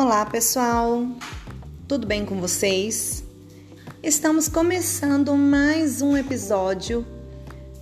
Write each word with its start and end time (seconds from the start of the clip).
Olá, 0.00 0.24
pessoal. 0.24 1.08
Tudo 1.88 2.06
bem 2.06 2.24
com 2.24 2.40
vocês? 2.40 3.24
Estamos 4.00 4.48
começando 4.48 5.34
mais 5.34 6.00
um 6.00 6.16
episódio 6.16 7.04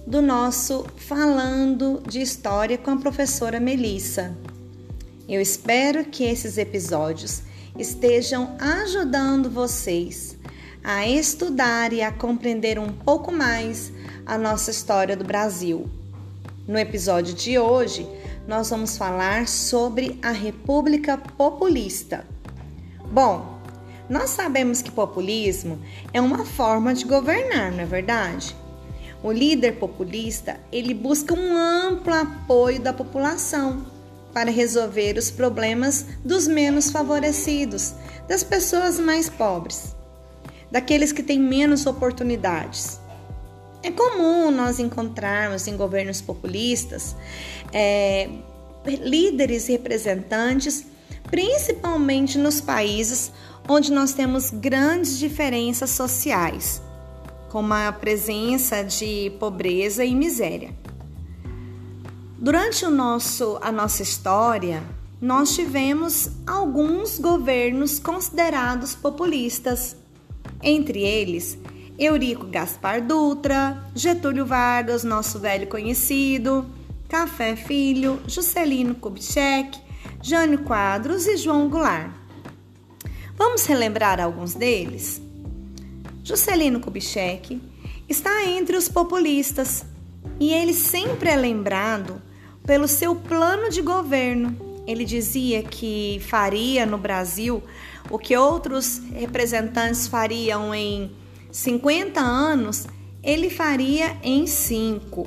do 0.06 0.22
nosso 0.22 0.86
Falando 0.96 2.02
de 2.08 2.22
História 2.22 2.78
com 2.78 2.90
a 2.90 2.96
professora 2.96 3.60
Melissa. 3.60 4.34
Eu 5.28 5.42
espero 5.42 6.06
que 6.06 6.24
esses 6.24 6.56
episódios 6.56 7.42
estejam 7.78 8.56
ajudando 8.58 9.50
vocês 9.50 10.38
a 10.82 11.06
estudar 11.06 11.92
e 11.92 12.00
a 12.00 12.10
compreender 12.10 12.78
um 12.78 12.94
pouco 12.94 13.30
mais 13.30 13.92
a 14.24 14.38
nossa 14.38 14.70
história 14.70 15.18
do 15.18 15.24
Brasil. 15.24 15.86
No 16.66 16.78
episódio 16.78 17.34
de 17.34 17.58
hoje, 17.58 18.08
nós 18.46 18.70
vamos 18.70 18.96
falar 18.96 19.48
sobre 19.48 20.18
a 20.22 20.30
República 20.30 21.18
Populista. 21.18 22.24
Bom, 23.10 23.60
nós 24.08 24.30
sabemos 24.30 24.80
que 24.80 24.90
populismo 24.90 25.80
é 26.12 26.20
uma 26.20 26.44
forma 26.44 26.94
de 26.94 27.04
governar, 27.04 27.72
não 27.72 27.80
é 27.80 27.84
verdade? 27.84 28.54
O 29.22 29.32
líder 29.32 29.72
populista, 29.78 30.60
ele 30.70 30.94
busca 30.94 31.34
um 31.34 31.56
amplo 31.56 32.14
apoio 32.14 32.80
da 32.80 32.92
população 32.92 33.84
para 34.32 34.50
resolver 34.50 35.16
os 35.18 35.30
problemas 35.30 36.06
dos 36.24 36.46
menos 36.46 36.90
favorecidos, 36.90 37.94
das 38.28 38.44
pessoas 38.44 39.00
mais 39.00 39.28
pobres, 39.28 39.96
daqueles 40.70 41.10
que 41.10 41.22
têm 41.22 41.40
menos 41.40 41.86
oportunidades. 41.86 43.00
É 43.86 43.90
comum 43.92 44.50
nós 44.50 44.80
encontrarmos 44.80 45.68
em 45.68 45.76
governos 45.76 46.20
populistas 46.20 47.14
é, 47.72 48.28
líderes 48.84 49.68
e 49.68 49.72
representantes, 49.72 50.84
principalmente 51.30 52.36
nos 52.36 52.60
países 52.60 53.30
onde 53.68 53.92
nós 53.92 54.12
temos 54.12 54.50
grandes 54.50 55.16
diferenças 55.16 55.90
sociais, 55.90 56.82
como 57.48 57.72
a 57.74 57.92
presença 57.92 58.82
de 58.82 59.30
pobreza 59.38 60.04
e 60.04 60.16
miséria. 60.16 60.74
Durante 62.36 62.84
o 62.84 62.90
nosso, 62.90 63.56
a 63.62 63.70
nossa 63.70 64.02
história, 64.02 64.82
nós 65.20 65.54
tivemos 65.54 66.28
alguns 66.44 67.20
governos 67.20 68.00
considerados 68.00 68.96
populistas, 68.96 69.94
entre 70.60 71.02
eles 71.02 71.56
Eurico 71.98 72.46
Gaspar 72.46 73.00
Dutra, 73.00 73.82
Getúlio 73.94 74.44
Vargas, 74.44 75.02
nosso 75.02 75.38
velho 75.38 75.66
conhecido, 75.66 76.66
Café 77.08 77.56
Filho, 77.56 78.20
Juscelino 78.26 78.94
Kubitschek, 78.94 79.78
Jânio 80.22 80.58
Quadros 80.58 81.26
e 81.26 81.36
João 81.38 81.70
Goulart. 81.70 82.10
Vamos 83.34 83.64
relembrar 83.64 84.20
alguns 84.20 84.54
deles? 84.54 85.22
Juscelino 86.22 86.80
Kubitschek 86.80 87.60
está 88.08 88.44
entre 88.44 88.76
os 88.76 88.88
populistas 88.88 89.84
e 90.38 90.52
ele 90.52 90.74
sempre 90.74 91.30
é 91.30 91.36
lembrado 91.36 92.20
pelo 92.66 92.86
seu 92.86 93.14
plano 93.14 93.70
de 93.70 93.80
governo. 93.80 94.54
Ele 94.86 95.04
dizia 95.04 95.62
que 95.62 96.20
faria 96.28 96.84
no 96.84 96.98
Brasil 96.98 97.62
o 98.10 98.18
que 98.18 98.36
outros 98.36 99.00
representantes 99.14 100.06
fariam 100.06 100.74
em 100.74 101.10
50 101.56 102.20
anos, 102.20 102.86
ele 103.22 103.48
faria 103.48 104.14
em 104.22 104.46
5. 104.46 105.26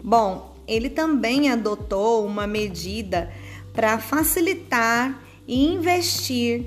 Bom, 0.00 0.54
ele 0.68 0.88
também 0.88 1.50
adotou 1.50 2.24
uma 2.24 2.46
medida 2.46 3.32
para 3.72 3.98
facilitar 3.98 5.20
e 5.44 5.66
investir 5.66 6.64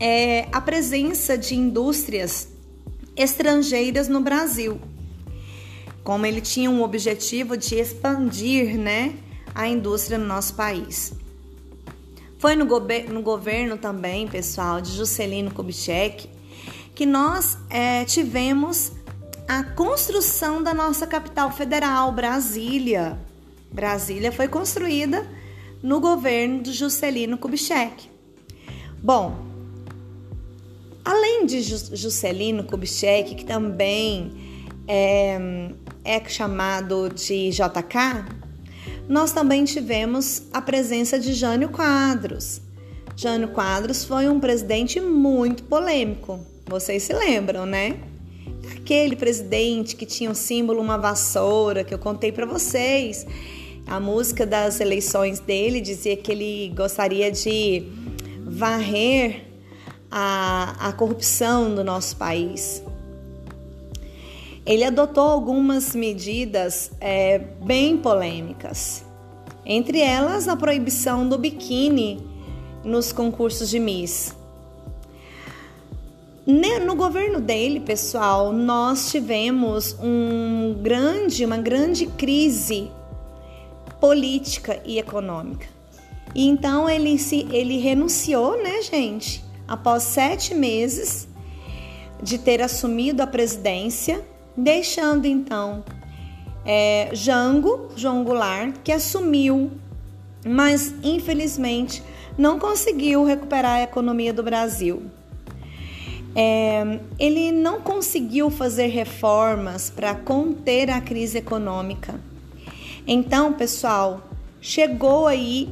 é, 0.00 0.48
a 0.50 0.60
presença 0.60 1.38
de 1.38 1.54
indústrias 1.54 2.48
estrangeiras 3.16 4.08
no 4.08 4.20
Brasil. 4.20 4.80
Como 6.02 6.26
ele 6.26 6.40
tinha 6.40 6.68
um 6.68 6.82
objetivo 6.82 7.56
de 7.56 7.76
expandir 7.76 8.76
né, 8.76 9.14
a 9.54 9.68
indústria 9.68 10.18
no 10.18 10.26
nosso 10.26 10.56
país. 10.56 11.12
Foi 12.38 12.56
no, 12.56 12.64
no 12.64 13.22
governo 13.22 13.78
também, 13.78 14.26
pessoal, 14.26 14.80
de 14.80 14.90
Juscelino 14.96 15.52
Kubitschek, 15.52 16.37
que 16.98 17.06
nós 17.06 17.56
é, 17.70 18.04
tivemos 18.04 18.90
a 19.46 19.62
construção 19.62 20.60
da 20.60 20.74
nossa 20.74 21.06
capital 21.06 21.52
federal, 21.52 22.10
Brasília. 22.10 23.16
Brasília 23.70 24.32
foi 24.32 24.48
construída 24.48 25.24
no 25.80 26.00
governo 26.00 26.60
de 26.60 26.72
Juscelino 26.72 27.38
Kubitschek. 27.38 28.10
Bom, 29.00 29.32
além 31.04 31.46
de 31.46 31.62
Juscelino 31.62 32.64
Kubitschek, 32.64 33.36
que 33.36 33.44
também 33.44 34.66
é, 34.88 35.70
é 36.04 36.28
chamado 36.28 37.10
de 37.10 37.50
JK, 37.50 38.24
nós 39.08 39.30
também 39.30 39.64
tivemos 39.64 40.48
a 40.52 40.60
presença 40.60 41.16
de 41.16 41.32
Jânio 41.32 41.68
Quadros. 41.68 42.60
Jânio 43.14 43.50
Quadros 43.50 44.04
foi 44.04 44.28
um 44.28 44.40
presidente 44.40 45.00
muito 45.00 45.62
polêmico. 45.62 46.57
Vocês 46.68 47.02
se 47.04 47.14
lembram, 47.14 47.64
né? 47.64 47.98
Aquele 48.76 49.16
presidente 49.16 49.96
que 49.96 50.04
tinha 50.04 50.28
o 50.28 50.32
um 50.32 50.34
símbolo 50.34 50.82
uma 50.82 50.98
vassoura 50.98 51.82
que 51.82 51.94
eu 51.94 51.98
contei 51.98 52.30
para 52.30 52.44
vocês. 52.44 53.26
A 53.86 53.98
música 53.98 54.44
das 54.44 54.78
eleições 54.78 55.40
dele 55.40 55.80
dizia 55.80 56.14
que 56.14 56.30
ele 56.30 56.70
gostaria 56.76 57.32
de 57.32 57.84
varrer 58.44 59.46
a, 60.10 60.88
a 60.88 60.92
corrupção 60.92 61.74
do 61.74 61.82
nosso 61.82 62.16
país. 62.16 62.82
Ele 64.66 64.84
adotou 64.84 65.26
algumas 65.26 65.94
medidas 65.94 66.90
é, 67.00 67.38
bem 67.38 67.96
polêmicas, 67.96 69.02
entre 69.64 70.00
elas 70.00 70.46
a 70.46 70.54
proibição 70.54 71.26
do 71.26 71.38
biquíni 71.38 72.22
nos 72.84 73.10
concursos 73.10 73.70
de 73.70 73.78
Miss. 73.78 74.37
No 76.50 76.96
governo 76.96 77.42
dele, 77.42 77.78
pessoal, 77.78 78.54
nós 78.54 79.10
tivemos 79.10 79.94
um 80.00 80.78
grande, 80.80 81.44
uma 81.44 81.58
grande 81.58 82.06
crise 82.06 82.90
política 84.00 84.80
e 84.82 84.98
econômica. 84.98 85.66
E 86.34 86.48
então 86.48 86.88
ele 86.88 87.18
se 87.18 87.46
ele 87.52 87.76
renunciou, 87.76 88.56
né, 88.62 88.80
gente? 88.80 89.44
Após 89.68 90.04
sete 90.04 90.54
meses 90.54 91.28
de 92.22 92.38
ter 92.38 92.62
assumido 92.62 93.22
a 93.22 93.26
presidência, 93.26 94.24
deixando 94.56 95.26
então 95.26 95.84
é, 96.64 97.10
Jango, 97.12 97.90
João 97.94 98.24
Goulart, 98.24 98.74
que 98.82 98.90
assumiu, 98.90 99.70
mas 100.46 100.94
infelizmente 101.02 102.02
não 102.38 102.58
conseguiu 102.58 103.22
recuperar 103.22 103.72
a 103.72 103.82
economia 103.82 104.32
do 104.32 104.42
Brasil. 104.42 105.10
É, 106.40 107.00
ele 107.18 107.50
não 107.50 107.80
conseguiu 107.80 108.48
fazer 108.48 108.86
reformas 108.86 109.90
para 109.90 110.14
conter 110.14 110.88
a 110.88 111.00
crise 111.00 111.38
econômica. 111.38 112.14
Então, 113.04 113.54
pessoal, 113.54 114.30
chegou 114.60 115.26
aí 115.26 115.68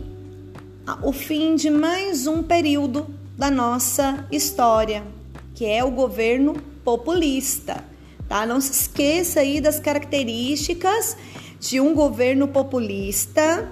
o 1.04 1.12
fim 1.12 1.54
de 1.54 1.70
mais 1.70 2.26
um 2.26 2.42
período 2.42 3.06
da 3.38 3.48
nossa 3.48 4.26
história, 4.32 5.04
que 5.54 5.64
é 5.64 5.84
o 5.84 5.90
governo 5.92 6.54
populista. 6.82 7.84
Tá? 8.28 8.44
Não 8.44 8.60
se 8.60 8.72
esqueça 8.72 9.38
aí 9.38 9.60
das 9.60 9.78
características 9.78 11.16
de 11.60 11.80
um 11.80 11.94
governo 11.94 12.48
populista 12.48 13.70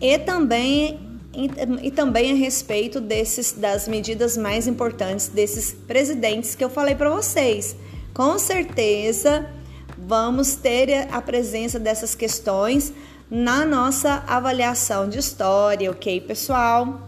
e 0.00 0.18
também 0.18 1.09
e, 1.32 1.90
também 1.90 2.32
a 2.32 2.34
respeito 2.34 3.00
desses 3.00 3.52
das 3.52 3.86
medidas 3.86 4.36
mais 4.36 4.66
importantes 4.66 5.28
desses 5.28 5.72
presidentes 5.72 6.54
que 6.54 6.64
eu 6.64 6.70
falei 6.70 6.94
para 6.94 7.10
vocês. 7.10 7.76
Com 8.12 8.38
certeza 8.38 9.48
vamos 9.96 10.54
ter 10.54 11.08
a 11.12 11.20
presença 11.22 11.78
dessas 11.78 12.14
questões 12.14 12.92
na 13.30 13.64
nossa 13.64 14.24
avaliação 14.26 15.08
de 15.08 15.18
história, 15.18 15.90
ok, 15.90 16.20
pessoal? 16.22 17.06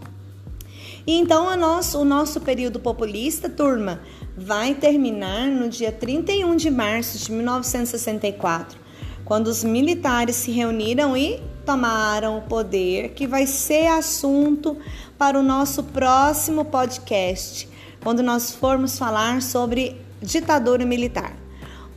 E 1.05 1.19
então 1.19 1.55
nosso, 1.57 1.99
o 1.99 2.05
nosso 2.05 2.39
período 2.39 2.79
populista, 2.79 3.49
turma, 3.49 3.99
vai 4.37 4.73
terminar 4.73 5.47
no 5.47 5.67
dia 5.67 5.91
31 5.91 6.55
de 6.55 6.69
março 6.69 7.17
de 7.17 7.31
1964, 7.31 8.79
quando 9.25 9.47
os 9.47 9.63
militares 9.63 10.35
se 10.35 10.51
reuniram 10.51 11.15
e 11.15 11.41
tomaram 11.65 12.37
o 12.37 12.41
poder, 12.41 13.09
que 13.09 13.25
vai 13.25 13.45
ser 13.45 13.87
assunto 13.87 14.77
para 15.17 15.39
o 15.39 15.43
nosso 15.43 15.83
próximo 15.83 16.65
podcast, 16.65 17.69
quando 18.03 18.21
nós 18.21 18.51
formos 18.51 18.97
falar 18.97 19.41
sobre 19.41 19.99
ditadura 20.21 20.85
militar. 20.85 21.33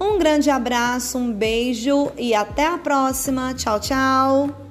Um 0.01 0.19
grande 0.19 0.51
abraço, 0.51 1.19
um 1.19 1.33
beijo 1.33 2.13
e 2.17 2.35
até 2.35 2.67
a 2.67 2.79
próxima. 2.79 3.55
Tchau, 3.55 3.81
tchau. 3.81 4.66